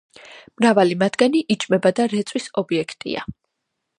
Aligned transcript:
მრავალი 0.61 0.97
მათგანი 1.03 1.43
იჭმება 1.57 1.93
და 2.01 2.07
რეწვის 2.15 2.49
ობიექტია. 2.65 3.27